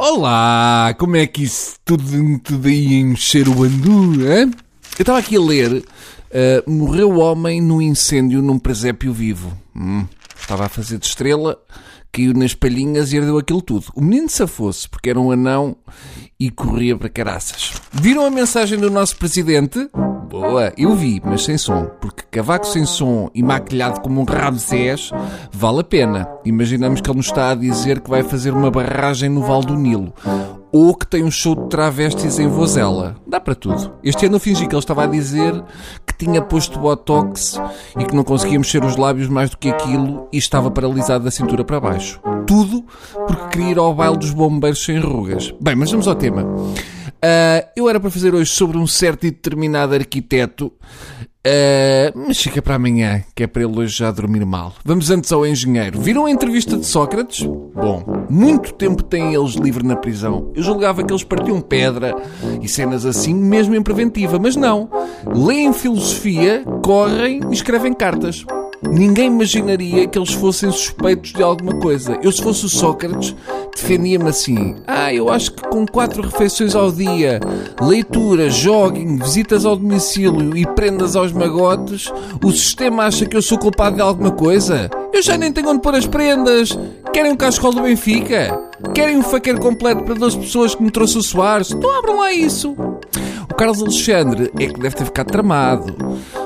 Olá, 0.00 0.94
como 0.96 1.16
é 1.16 1.26
que 1.26 1.42
isso 1.42 1.74
tudo, 1.84 2.04
tudo 2.38 2.68
aí 2.68 2.94
encher 2.94 3.48
o 3.48 3.64
andu, 3.64 4.30
hein? 4.30 4.52
Eu 4.96 5.02
estava 5.02 5.18
aqui 5.18 5.36
a 5.36 5.40
ler, 5.40 5.72
uh, 5.72 6.70
morreu 6.70 7.18
homem 7.18 7.60
num 7.60 7.82
incêndio 7.82 8.40
num 8.40 8.60
presépio 8.60 9.12
vivo. 9.12 9.58
Hum, 9.74 10.06
estava 10.40 10.66
a 10.66 10.68
fazer 10.68 10.98
de 10.98 11.06
estrela, 11.06 11.58
caiu 12.12 12.32
nas 12.32 12.54
palhinhas 12.54 13.12
e 13.12 13.16
herdeu 13.16 13.38
aquilo 13.38 13.60
tudo. 13.60 13.86
O 13.92 14.00
menino 14.00 14.28
se 14.28 14.46
fosse 14.46 14.88
porque 14.88 15.10
era 15.10 15.18
um 15.18 15.32
anão 15.32 15.76
e 16.38 16.48
corria 16.48 16.96
para 16.96 17.08
caraças. 17.08 17.72
Viram 17.90 18.24
a 18.24 18.30
mensagem 18.30 18.78
do 18.78 18.92
nosso 18.92 19.16
presidente? 19.16 19.90
Boa, 20.28 20.74
eu 20.76 20.94
vi, 20.94 21.22
mas 21.24 21.44
sem 21.44 21.56
som, 21.56 21.86
porque 22.02 22.22
cavaco 22.30 22.66
sem 22.66 22.84
som 22.84 23.30
e 23.34 23.42
maquilhado 23.42 24.02
como 24.02 24.20
um 24.20 24.24
Ramsés 24.24 25.10
vale 25.50 25.80
a 25.80 25.84
pena. 25.84 26.28
Imaginamos 26.44 27.00
que 27.00 27.08
ele 27.08 27.16
nos 27.16 27.26
está 27.26 27.50
a 27.50 27.54
dizer 27.54 28.00
que 28.00 28.10
vai 28.10 28.22
fazer 28.22 28.52
uma 28.52 28.70
barragem 28.70 29.30
no 29.30 29.40
Val 29.40 29.62
do 29.62 29.74
Nilo. 29.74 30.12
Ou 30.70 30.94
que 30.94 31.06
tem 31.06 31.24
um 31.24 31.30
show 31.30 31.54
de 31.54 31.66
travestis 31.70 32.38
em 32.38 32.46
Vozela. 32.46 33.16
Dá 33.26 33.40
para 33.40 33.54
tudo. 33.54 33.94
Este 34.04 34.26
ano 34.26 34.36
eu 34.36 34.40
fingi 34.40 34.66
que 34.66 34.74
ele 34.74 34.80
estava 34.80 35.04
a 35.04 35.06
dizer 35.06 35.64
que 36.06 36.14
tinha 36.14 36.42
posto 36.42 36.78
botox 36.78 37.58
e 37.98 38.04
que 38.04 38.14
não 38.14 38.22
conseguia 38.22 38.58
mexer 38.58 38.84
os 38.84 38.96
lábios 38.96 39.28
mais 39.28 39.48
do 39.48 39.56
que 39.56 39.70
aquilo 39.70 40.28
e 40.30 40.36
estava 40.36 40.70
paralisado 40.70 41.24
da 41.24 41.30
cintura 41.30 41.64
para 41.64 41.80
baixo. 41.80 42.20
Tudo 42.46 42.84
porque 43.26 43.48
queria 43.48 43.70
ir 43.70 43.78
ao 43.78 43.94
baile 43.94 44.18
dos 44.18 44.32
bombeiros 44.32 44.84
sem 44.84 45.00
rugas. 45.00 45.54
Bem, 45.58 45.74
mas 45.74 45.90
vamos 45.90 46.06
ao 46.06 46.14
tema. 46.14 46.44
Uh, 47.18 47.66
eu 47.76 47.88
era 47.88 47.98
para 47.98 48.10
fazer 48.10 48.32
hoje 48.32 48.50
sobre 48.50 48.78
um 48.78 48.86
certo 48.86 49.26
e 49.26 49.30
determinado 49.32 49.92
arquiteto, 49.92 50.66
uh, 50.66 52.12
mas 52.14 52.40
fica 52.40 52.62
para 52.62 52.76
amanhã, 52.76 53.24
que 53.34 53.42
é 53.42 53.46
para 53.48 53.64
ele 53.64 53.76
hoje 53.76 53.98
já 53.98 54.10
dormir 54.12 54.46
mal. 54.46 54.72
Vamos 54.84 55.10
antes 55.10 55.32
ao 55.32 55.44
engenheiro. 55.44 56.00
Viram 56.00 56.26
a 56.26 56.30
entrevista 56.30 56.76
de 56.76 56.86
Sócrates? 56.86 57.42
Bom, 57.42 58.26
muito 58.30 58.72
tempo 58.72 59.02
têm 59.02 59.34
eles 59.34 59.54
livre 59.54 59.84
na 59.84 59.96
prisão. 59.96 60.52
Eu 60.54 60.62
julgava 60.62 61.02
que 61.02 61.12
eles 61.12 61.24
partiam 61.24 61.60
pedra 61.60 62.14
e 62.62 62.68
cenas 62.68 63.04
assim, 63.04 63.34
mesmo 63.34 63.74
em 63.74 63.82
preventiva, 63.82 64.38
mas 64.38 64.54
não. 64.54 64.88
Leem 65.26 65.72
filosofia, 65.72 66.62
correm 66.84 67.40
e 67.50 67.52
escrevem 67.52 67.92
cartas. 67.92 68.44
Ninguém 68.82 69.26
imaginaria 69.26 70.06
que 70.06 70.16
eles 70.16 70.32
fossem 70.32 70.70
suspeitos 70.70 71.32
de 71.32 71.42
alguma 71.42 71.80
coisa. 71.80 72.16
Eu, 72.22 72.30
se 72.30 72.40
fosse 72.40 72.64
o 72.64 72.68
Sócrates, 72.68 73.34
defendia-me 73.80 74.28
assim: 74.28 74.74
Ah, 74.86 75.12
eu 75.12 75.30
acho 75.30 75.52
que 75.52 75.62
com 75.68 75.86
quatro 75.86 76.22
refeições 76.22 76.74
ao 76.74 76.90
dia, 76.90 77.40
leitura, 77.80 78.50
jogging, 78.50 79.16
visitas 79.18 79.64
ao 79.64 79.76
domicílio 79.76 80.56
e 80.56 80.66
prendas 80.66 81.14
aos 81.14 81.32
magotes, 81.32 82.12
o 82.42 82.50
sistema 82.50 83.04
acha 83.04 83.26
que 83.26 83.36
eu 83.36 83.42
sou 83.42 83.58
culpado 83.58 83.96
de 83.96 84.02
alguma 84.02 84.30
coisa? 84.30 84.90
Eu 85.12 85.22
já 85.22 85.36
nem 85.38 85.52
tenho 85.52 85.68
onde 85.68 85.80
pôr 85.80 85.94
as 85.94 86.06
prendas. 86.06 86.76
Querem 87.12 87.32
um 87.32 87.36
cascol 87.36 87.72
do 87.72 87.82
Benfica? 87.82 88.58
Querem 88.94 89.16
um 89.16 89.22
faqueiro 89.22 89.60
completo 89.60 90.04
para 90.04 90.14
duas 90.14 90.36
pessoas 90.36 90.74
que 90.74 90.82
me 90.82 90.90
trouxe 90.90 91.18
o 91.18 91.22
Soares? 91.22 91.70
Então 91.70 91.98
abram 91.98 92.18
lá 92.18 92.32
isso. 92.32 92.76
O 93.50 93.54
Carlos 93.54 93.80
Alexandre 93.80 94.52
é 94.58 94.66
que 94.66 94.78
deve 94.78 94.94
ter 94.94 95.04
ficado 95.04 95.28
tramado. 95.28 95.96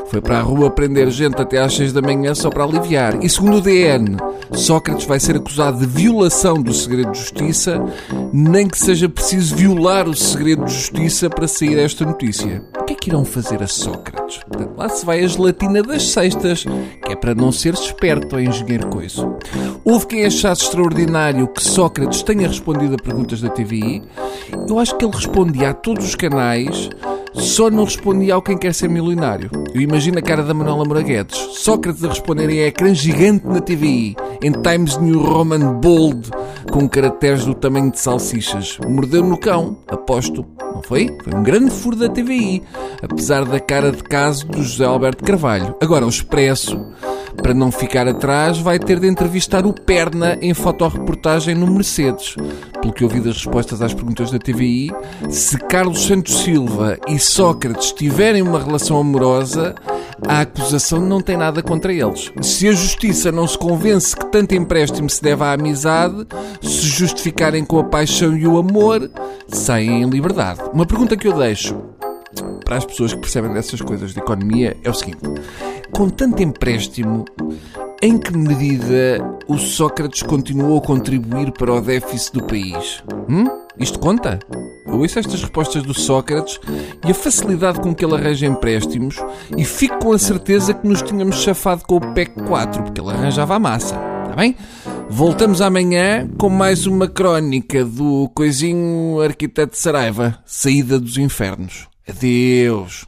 Foi 0.06 0.20
para 0.20 0.38
a 0.38 0.42
rua 0.42 0.70
prender 0.70 1.10
gente 1.10 1.41
até 1.41 1.58
às 1.58 1.75
6 1.75 1.92
da 1.92 2.00
manhã 2.00 2.34
só 2.34 2.48
para 2.48 2.64
aliviar. 2.64 3.22
E 3.22 3.28
segundo 3.28 3.56
o 3.56 3.60
DN, 3.60 4.16
Sócrates 4.55 5.06
vai 5.06 5.19
ser 5.19 5.36
acusado 5.36 5.78
de 5.78 5.86
violação 5.86 6.62
do 6.62 6.72
segredo 6.72 7.12
de 7.12 7.19
justiça, 7.19 7.83
nem 8.33 8.69
que 8.69 8.78
seja 8.78 9.09
preciso 9.09 9.56
violar 9.56 10.09
o 10.09 10.14
segredo 10.14 10.64
de 10.64 10.72
justiça 10.72 11.28
para 11.28 11.48
sair 11.48 11.78
esta 11.78 12.05
notícia. 12.05 12.62
O 12.81 12.84
que 12.84 12.92
é 12.92 12.97
que 12.97 13.11
irão 13.11 13.25
fazer 13.25 13.62
a 13.62 13.67
Sócrates? 13.67 14.39
Portanto, 14.44 14.75
lá 14.77 14.89
se 14.89 15.05
vai 15.05 15.25
a 15.25 15.27
gelatina 15.27 15.83
das 15.83 16.09
sextas, 16.09 16.64
que 17.05 17.12
é 17.12 17.17
para 17.17 17.34
não 17.34 17.50
ser 17.50 17.75
esperto, 17.75 18.36
ou 18.36 18.41
engenheiro 18.41 18.89
coiso. 18.89 19.36
Houve 19.84 20.06
quem 20.06 20.25
achasse 20.25 20.62
extraordinário 20.62 21.48
que 21.48 21.62
Sócrates 21.62 22.22
tenha 22.22 22.47
respondido 22.47 22.94
a 22.94 23.03
perguntas 23.03 23.41
da 23.41 23.48
TVI. 23.48 24.03
Eu 24.69 24.78
acho 24.78 24.97
que 24.97 25.05
ele 25.05 25.14
respondia 25.14 25.70
a 25.70 25.75
todos 25.75 26.05
os 26.05 26.14
canais 26.14 26.91
só 27.34 27.70
não 27.70 27.84
respondia 27.84 28.34
ao 28.34 28.43
quem 28.43 28.59
quer 28.59 28.75
ser 28.75 28.88
milionário. 28.88 29.50
Eu 29.75 29.81
imagino 29.81 30.19
a 30.19 30.22
cara 30.22 30.43
da 30.43 30.53
Manuela 30.53 30.84
Moraguetes. 30.84 31.38
Sócrates 31.59 32.05
a 32.05 32.09
responder 32.09 32.50
em 32.50 32.60
ecrã 32.60 32.94
gigante 32.94 33.47
na 33.47 33.60
TVI, 33.60 34.15
em 34.42 34.53
Times 34.53 34.97
New 34.98 35.22
Roman 35.22 35.75
Bold, 35.75 36.30
com 36.70 36.88
caracteres 36.88 37.44
do 37.44 37.54
tamanho 37.54 37.91
de 37.91 38.00
salsichas. 38.00 38.78
Mordeu 38.86 39.22
no 39.22 39.38
cão, 39.38 39.78
aposto. 39.88 40.44
Não 40.75 40.82
foi? 40.82 41.08
Foi 41.22 41.34
um 41.34 41.42
grande 41.42 41.70
furo 41.70 41.97
da 41.97 42.08
TVI, 42.08 42.62
apesar 43.02 43.44
da 43.44 43.60
cara 43.60 43.92
de 43.92 44.02
caso 44.02 44.47
do 44.47 44.62
José 44.62 44.84
Alberto 44.84 45.25
Carvalho. 45.25 45.76
Agora, 45.81 46.04
o 46.04 46.08
Expresso 46.08 46.78
para 47.36 47.54
não 47.54 47.72
ficar 47.72 48.06
atrás, 48.06 48.58
vai 48.58 48.78
ter 48.78 49.00
de 49.00 49.08
entrevistar 49.08 49.64
o 49.66 49.72
Perna 49.72 50.38
em 50.41 50.52
fotoreportagem 50.52 51.54
no 51.54 51.66
Mercedes. 51.66 52.36
Pelo 52.81 52.92
que 52.92 53.04
ouvi 53.04 53.20
das 53.20 53.36
respostas 53.36 53.81
às 53.81 53.94
perguntas 53.94 54.31
da 54.31 54.38
TVI, 54.38 54.91
se 55.31 55.56
Carlos 55.58 56.04
Santos 56.06 56.42
Silva 56.42 56.98
e 57.08 57.19
Sócrates 57.19 57.92
tiverem 57.92 58.42
uma 58.42 58.62
relação 58.62 58.98
amorosa, 58.98 59.75
a 60.27 60.41
acusação 60.41 61.00
não 61.00 61.21
tem 61.21 61.37
nada 61.37 61.62
contra 61.62 61.93
eles. 61.93 62.31
Se 62.41 62.69
a 62.69 62.72
justiça 62.72 63.33
não 63.33 63.47
se 63.47 63.59
convence 63.59 64.16
que 64.16 64.27
tanto 64.27 64.55
empréstimo 64.55 65.09
se 65.10 65.22
deve 65.22 65.43
à 65.43 65.53
amizade, 65.53 66.27
se 66.60 66.87
justificarem 66.87 67.65
com 67.65 67.78
a 67.78 67.84
paixão 67.84 68.37
e 68.37 68.47
o 68.47 68.59
amor, 68.59 69.11
saem 69.49 70.03
em 70.03 70.09
liberdade. 70.09 70.61
Uma 70.72 70.87
pergunta 70.87 71.16
que 71.16 71.28
eu 71.28 71.32
deixo 71.32 71.77
para 72.65 72.77
as 72.77 72.84
pessoas 72.84 73.12
que 73.12 73.21
percebem 73.21 73.53
dessas 73.53 73.81
coisas 73.81 74.12
de 74.12 74.19
economia 74.19 74.77
é 74.82 74.91
o 74.91 74.94
seguinte: 74.94 75.21
com 75.91 76.09
tanto 76.09 76.43
empréstimo, 76.43 77.25
em 78.00 78.19
que 78.19 78.37
medida 78.37 79.22
o 79.47 79.59
Sócrates 79.59 80.22
continuou 80.22 80.78
a 80.78 80.82
contribuir 80.82 81.53
para 81.53 81.72
o 81.72 81.81
déficit 81.81 82.34
do 82.34 82.44
país? 82.44 83.03
Hum? 83.28 83.47
Isto 83.78 83.99
conta? 83.99 84.38
Ouço 84.92 85.19
estas 85.19 85.41
respostas 85.41 85.82
do 85.82 85.94
Sócrates 85.94 86.60
e 87.06 87.10
a 87.10 87.14
facilidade 87.14 87.80
com 87.80 87.94
que 87.94 88.04
ele 88.04 88.14
arranja 88.14 88.47
empréstimos 88.47 89.16
e 89.56 89.64
fico 89.64 89.98
com 89.98 90.12
a 90.12 90.19
certeza 90.19 90.75
que 90.75 90.86
nos 90.86 91.00
tínhamos 91.00 91.36
chafado 91.36 91.82
com 91.86 91.97
o 91.97 92.12
PEC 92.12 92.32
4, 92.47 92.82
porque 92.82 93.00
ele 93.00 93.10
arranjava 93.10 93.56
a 93.56 93.58
massa. 93.58 93.94
Está 94.22 94.36
bem? 94.36 94.54
Voltamos 95.08 95.60
amanhã 95.60 96.28
com 96.38 96.48
mais 96.48 96.86
uma 96.86 97.08
crónica 97.08 97.84
do 97.84 98.31
coisinho 98.34 99.20
arquiteto 99.20 99.76
Saraiva, 99.76 100.38
Saída 100.44 101.00
dos 101.00 101.16
Infernos. 101.16 101.88
Adeus. 102.08 103.06